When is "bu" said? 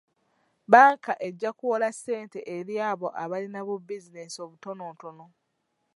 3.67-3.75